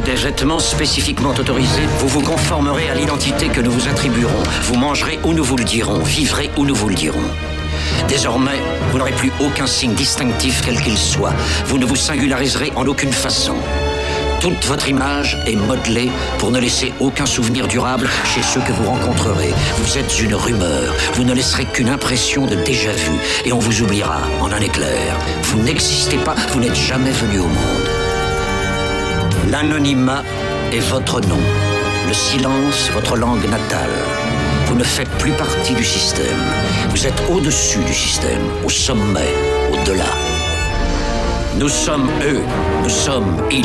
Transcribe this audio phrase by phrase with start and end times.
[0.00, 4.42] des vêtements spécifiquement autorisés, vous vous conformerez à l'identité que nous vous attribuerons.
[4.62, 7.18] Vous mangerez où nous vous le dirons, vivrez où nous vous le dirons.
[8.08, 11.32] Désormais, vous n'aurez plus aucun signe distinctif quel qu'il soit.
[11.66, 13.56] Vous ne vous singulariserez en aucune façon.
[14.40, 18.84] Toute votre image est modelée pour ne laisser aucun souvenir durable chez ceux que vous
[18.84, 19.52] rencontrerez.
[19.78, 20.94] Vous êtes une rumeur.
[21.14, 23.18] Vous ne laisserez qu'une impression de déjà-vu.
[23.44, 25.16] Et on vous oubliera en un éclair.
[25.42, 26.36] Vous n'existez pas.
[26.52, 27.97] Vous n'êtes jamais venu au monde.
[29.50, 30.22] L'anonymat
[30.72, 31.38] est votre nom.
[32.06, 33.90] Le silence, votre langue natale.
[34.66, 36.36] Vous ne faites plus partie du système.
[36.90, 39.32] Vous êtes au-dessus du système, au sommet,
[39.72, 40.04] au-delà.
[41.58, 42.42] Nous sommes eux,
[42.82, 43.64] nous sommes ils.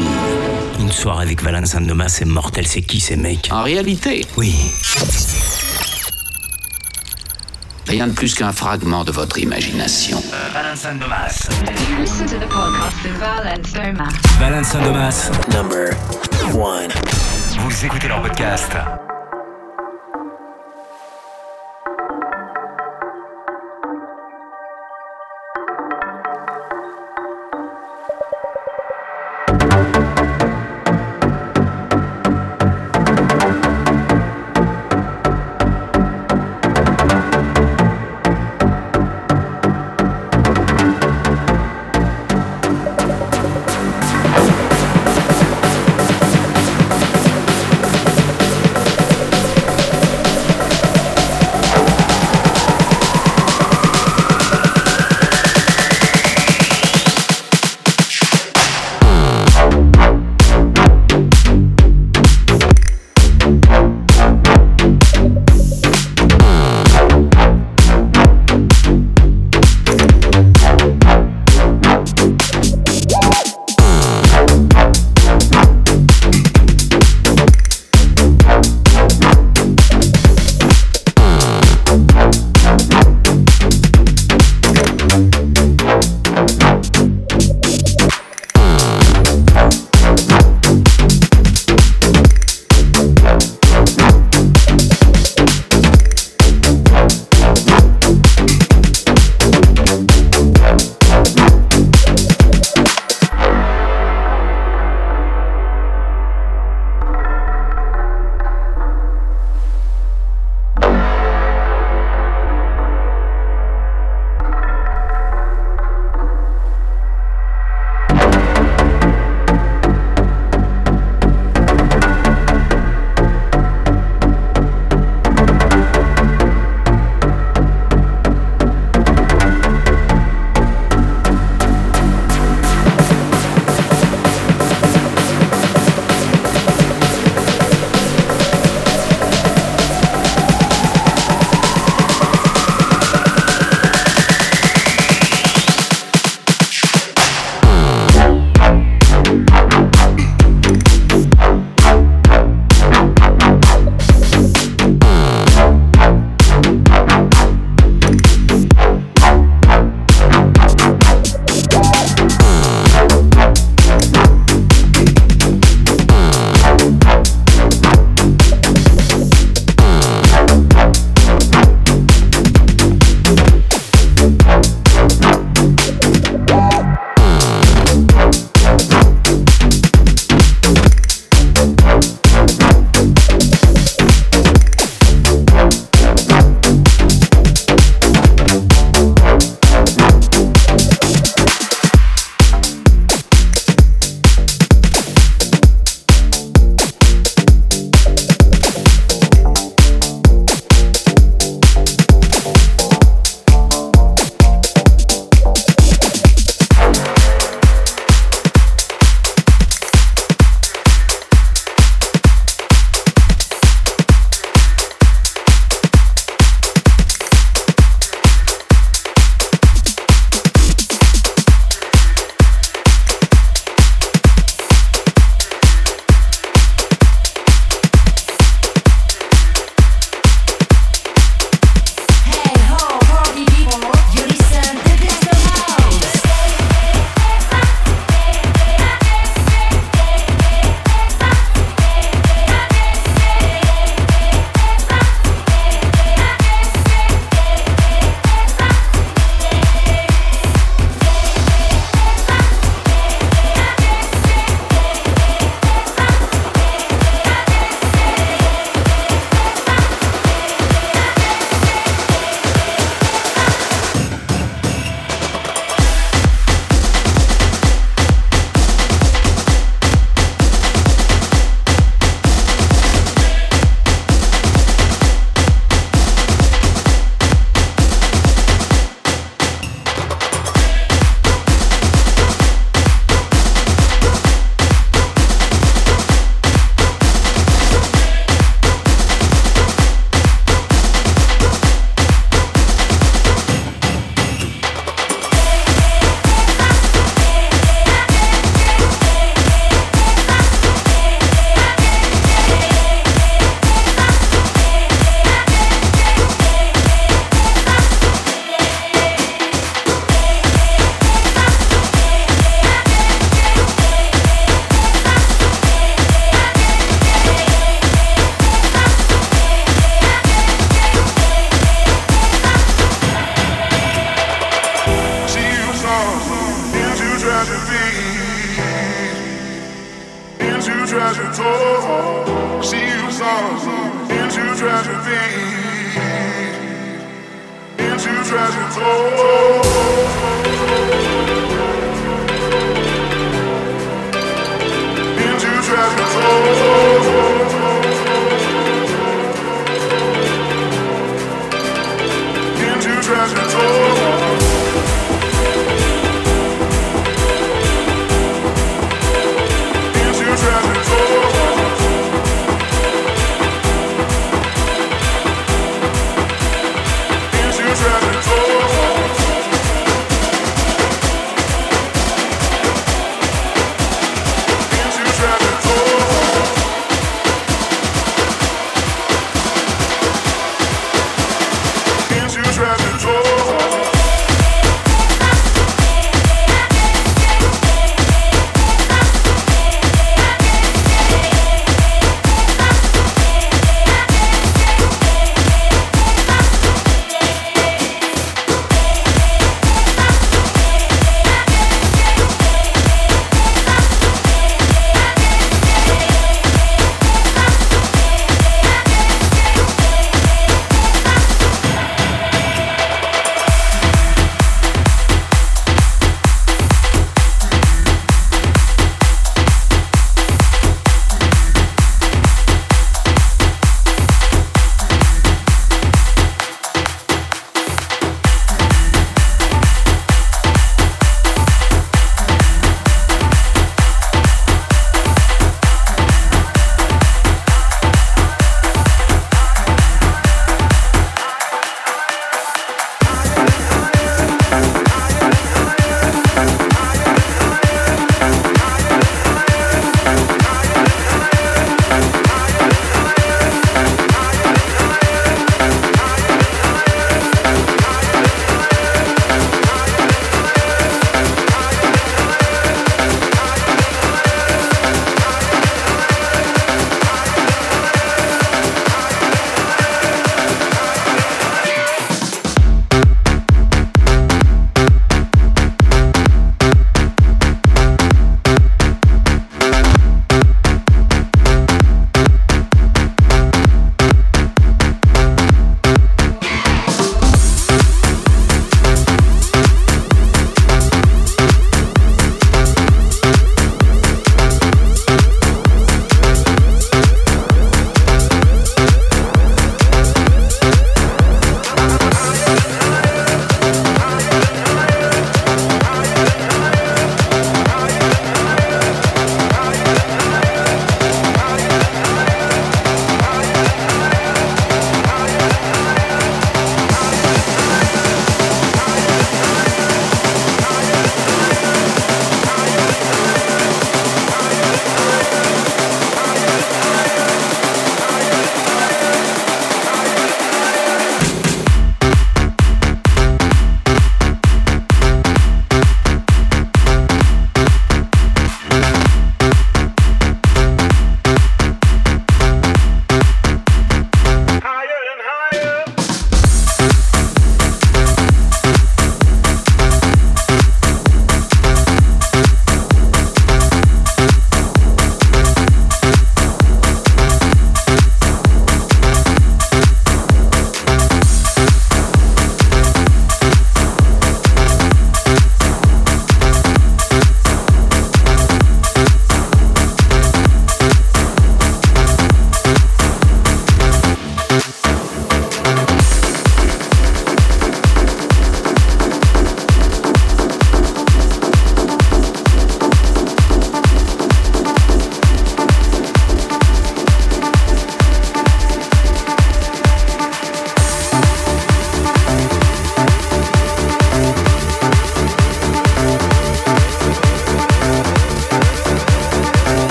[0.80, 3.50] Une soirée avec Valence Sandomas, c'est mortel, c'est qui ces mecs?
[3.52, 4.56] En réalité, Oui.
[7.94, 10.20] Rien de plus qu'un fragment de votre imagination.
[10.52, 11.48] Valence Sandomas.
[12.00, 14.10] Listen to the podcast of Valence Domas.
[14.40, 15.30] Valence Sandomas.
[15.54, 15.96] Number
[16.56, 16.90] one.
[17.60, 18.72] Vous écoutez leur podcast.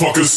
[0.00, 0.29] Motherfuckers.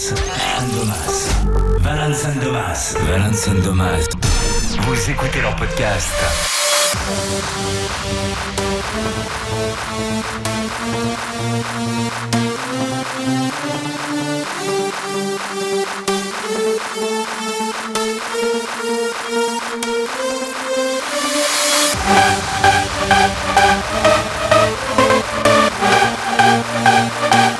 [0.00, 1.16] Valence and Domas.
[1.82, 2.96] Valence and Domas.
[3.04, 4.06] Valence and Domas.
[4.86, 6.10] Vous écoutez leur podcast.
[27.22, 27.59] Thank you.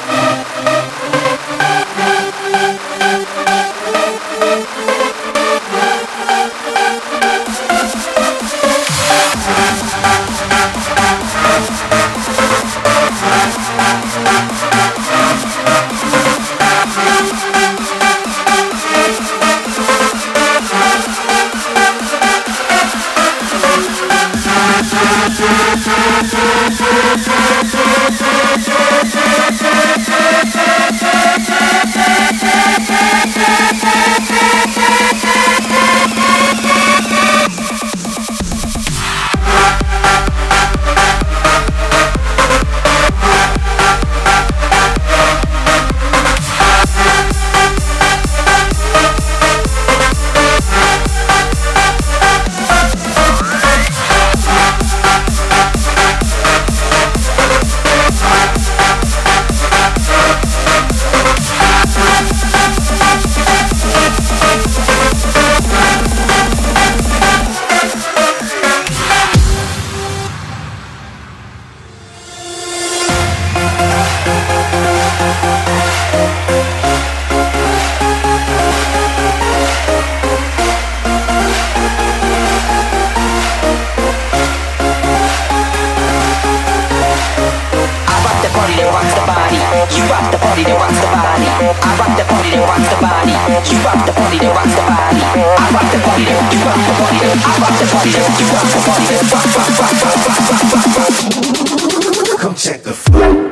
[102.38, 103.50] Come check the flow.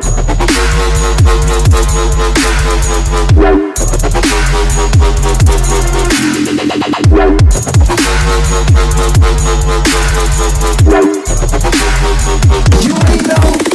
[12.80, 13.67] You ain't know.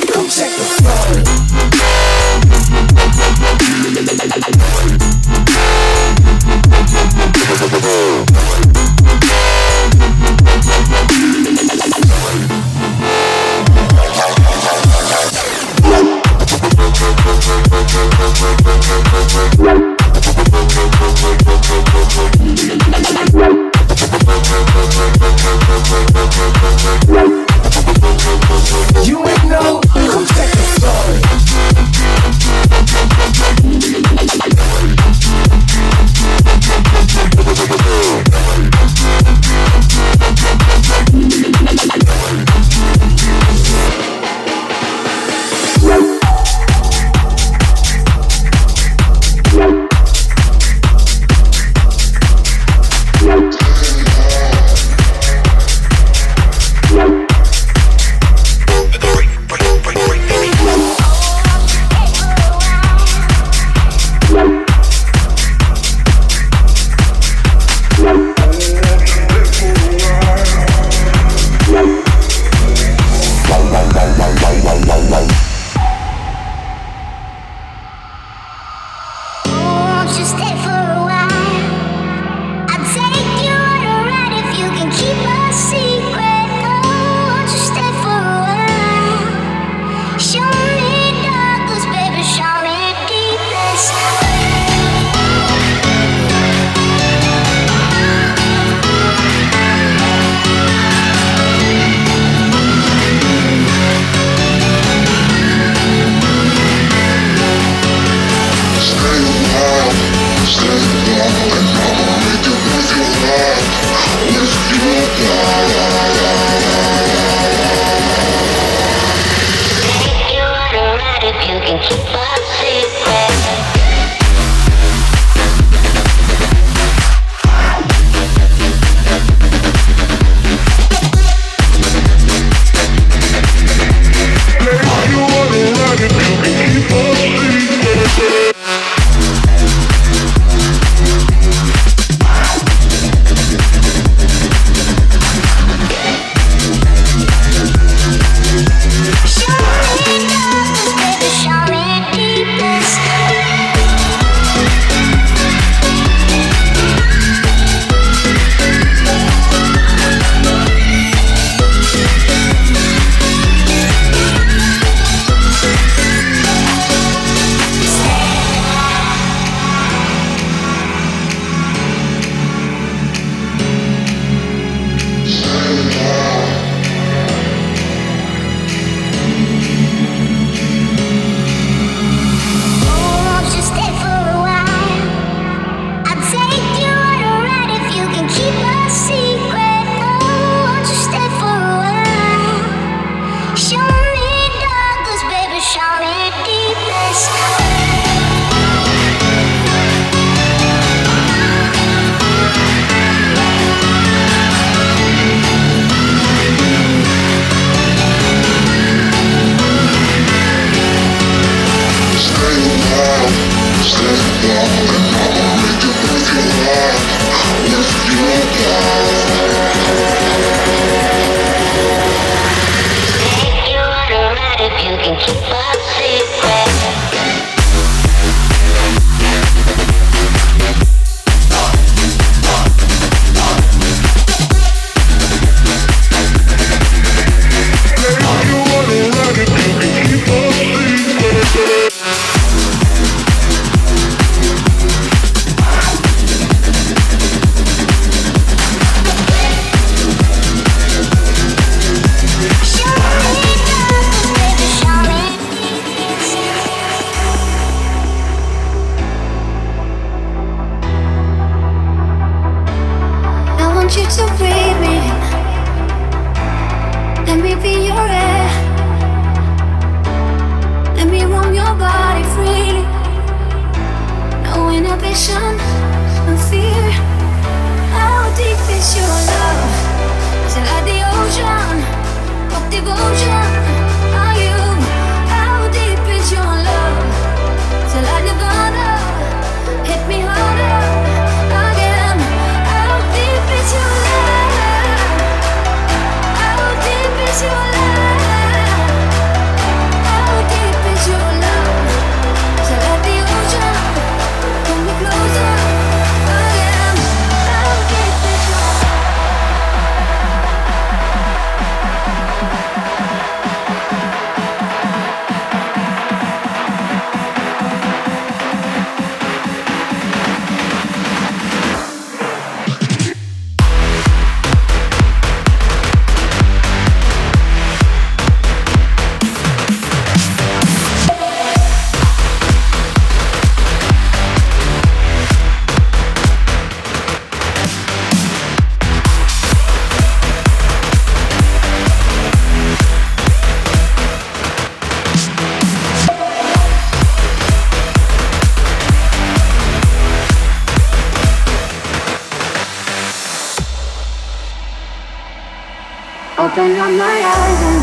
[356.54, 357.82] Open up my eyes and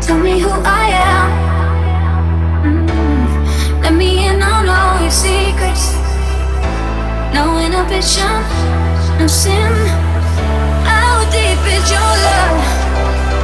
[0.00, 1.28] tell me who I am.
[2.62, 3.82] Mm.
[3.82, 5.96] Let me in on all your secrets.
[7.34, 8.30] No inhibition,
[9.18, 9.74] no sin.
[10.86, 12.62] How deep is your love?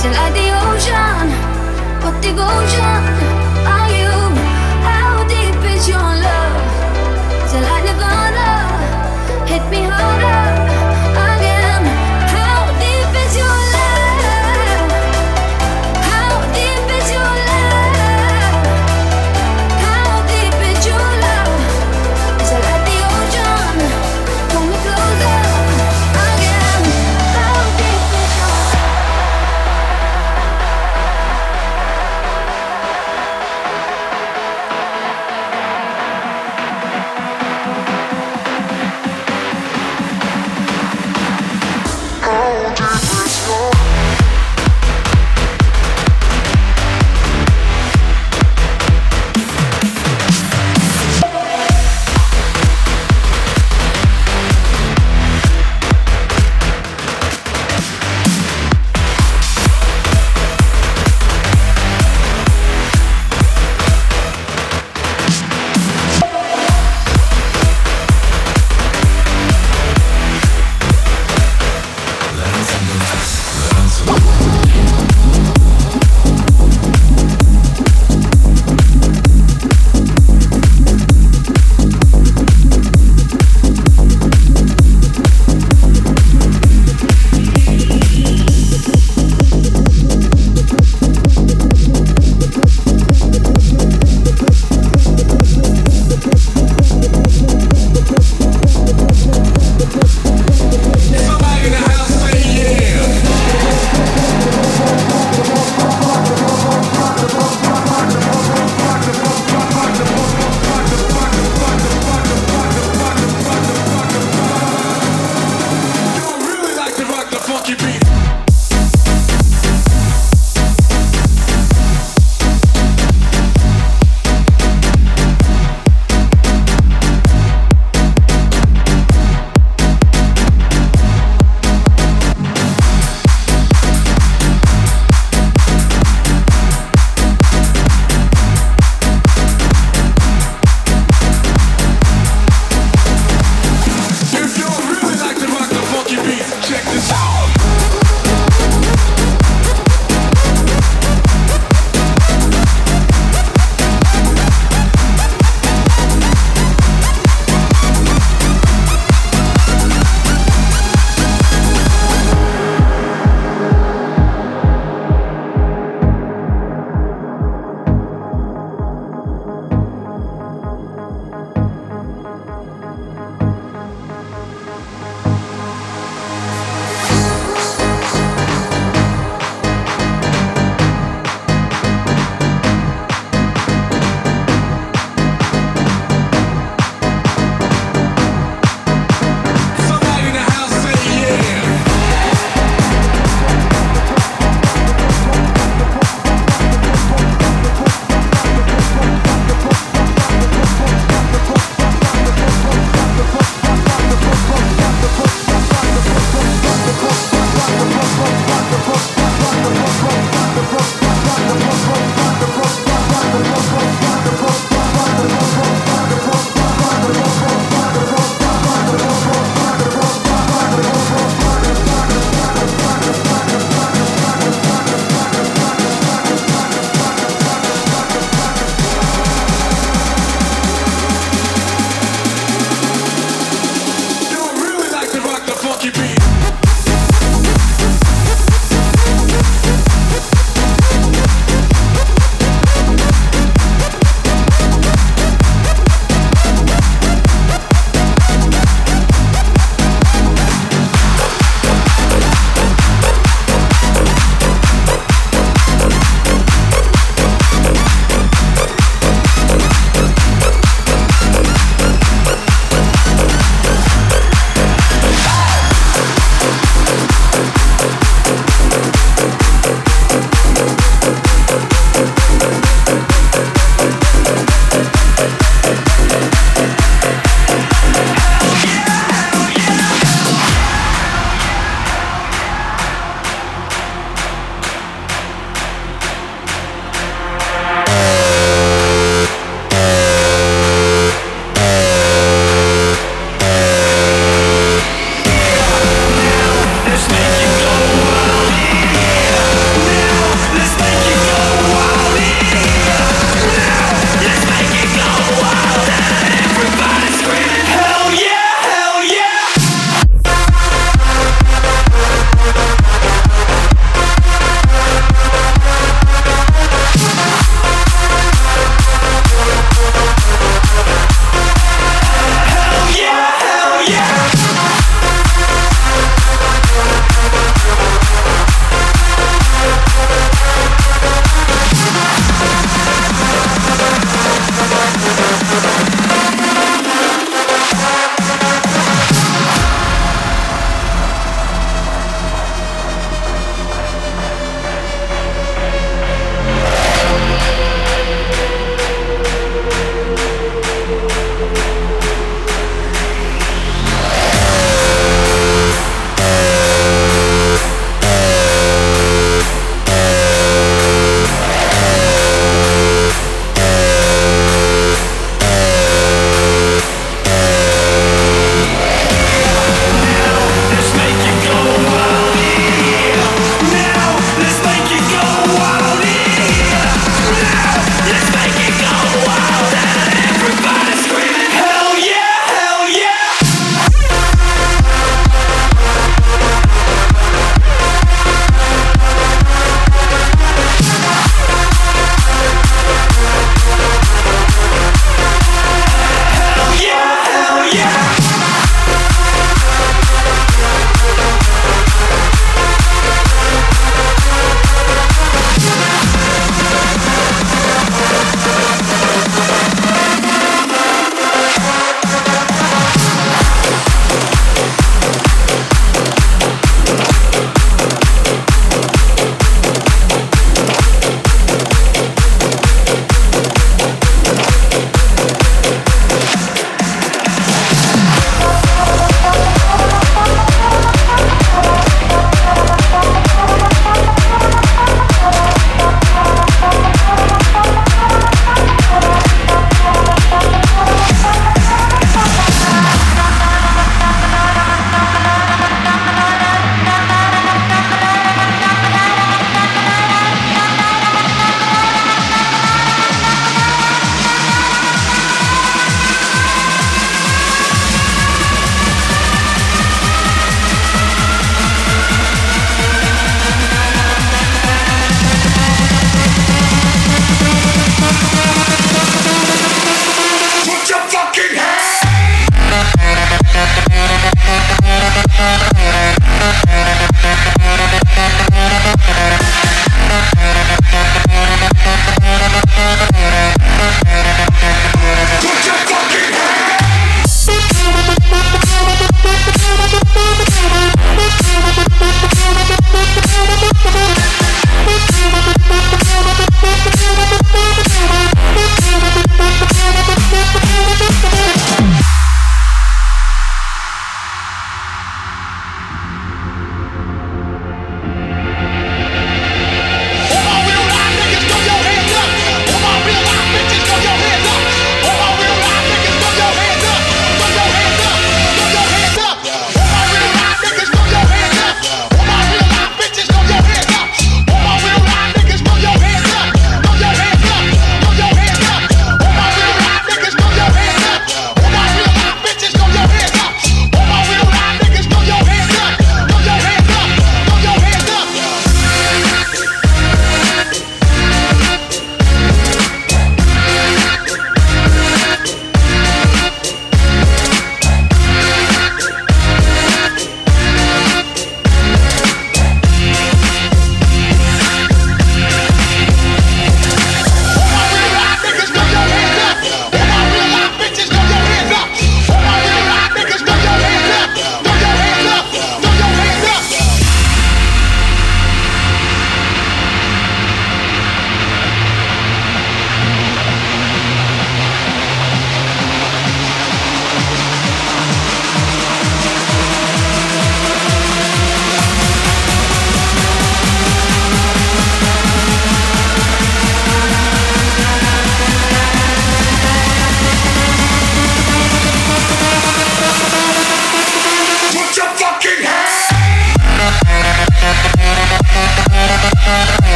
[0.00, 1.28] Till like the ocean,
[2.00, 3.15] what devotion are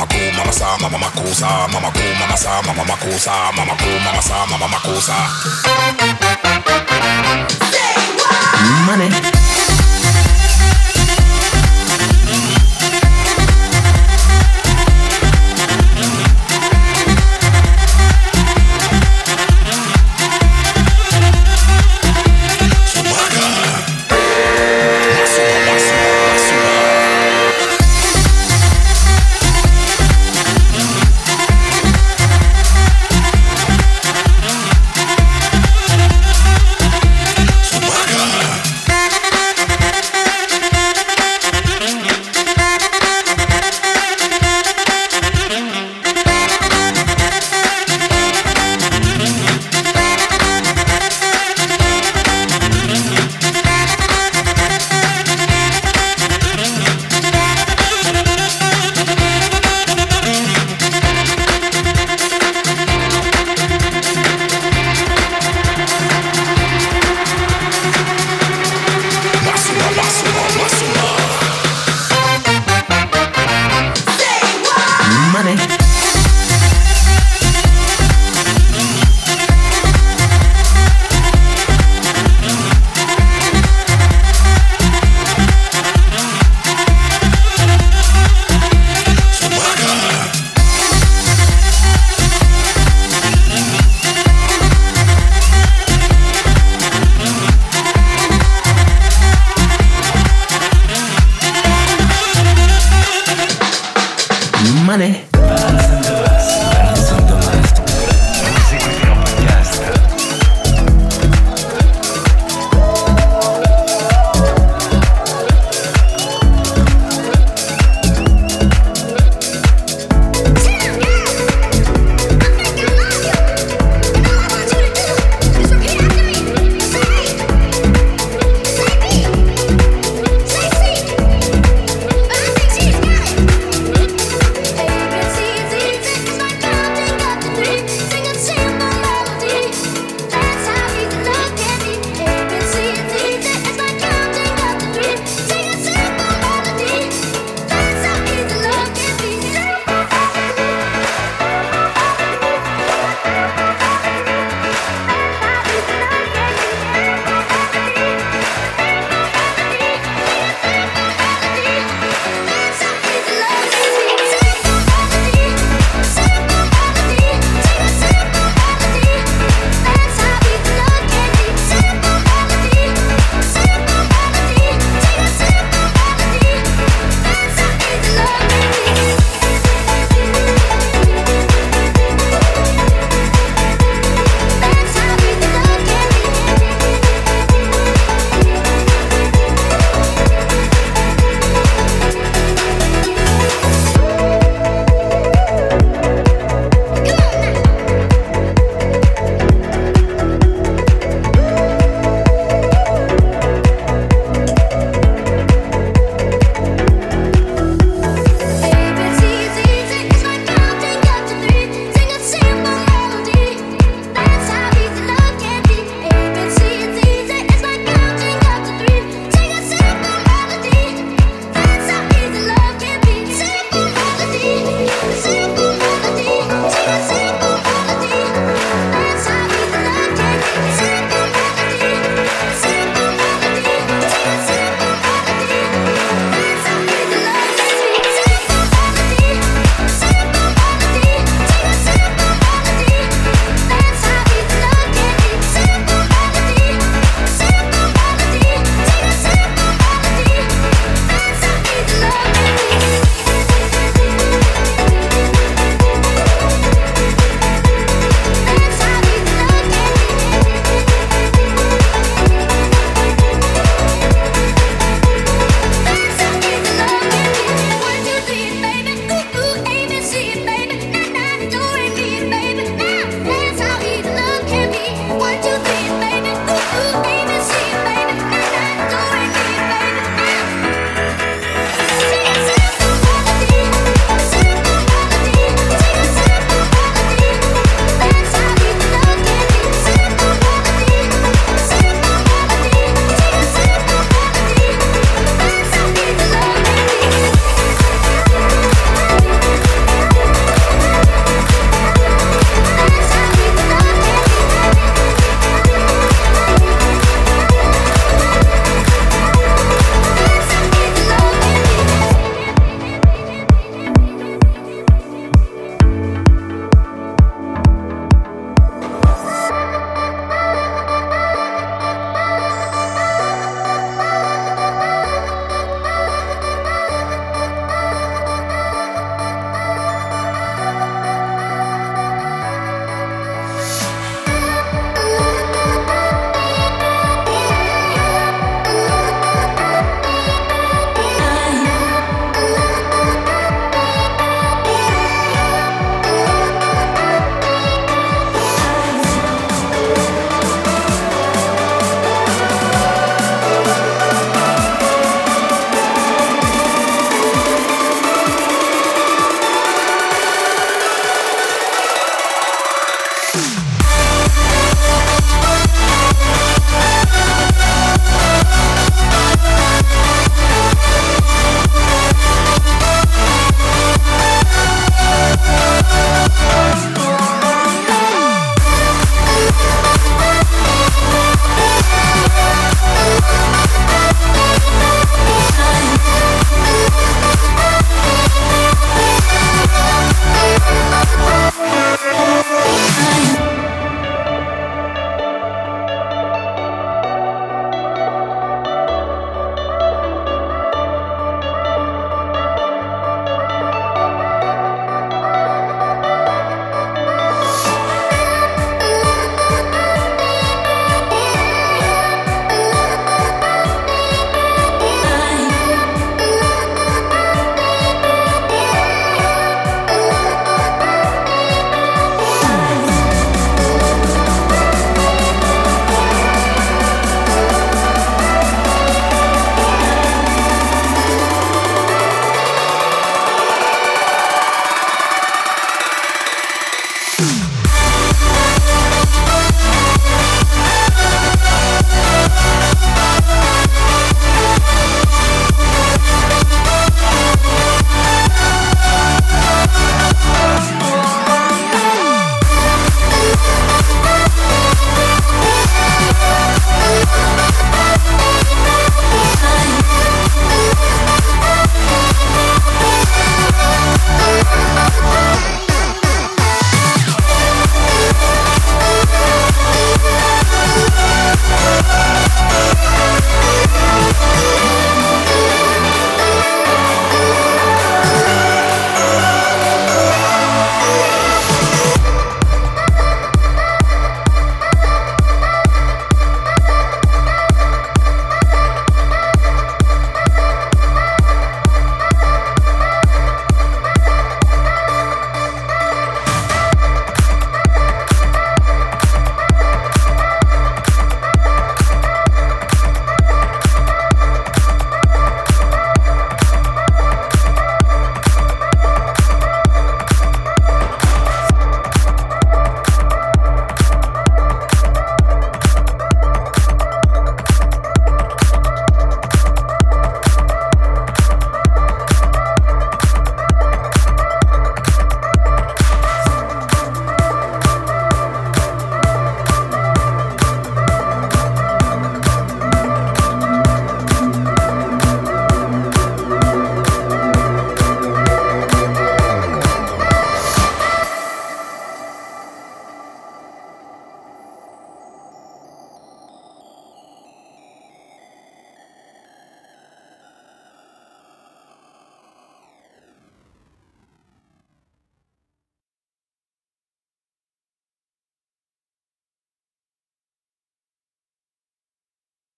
[0.00, 4.22] mama cool, mama sa, mama makusa, mama cool, mama sa, mama makusa, mama cool, mama
[4.22, 5.16] sa, mama makusa.
[8.86, 9.29] Money.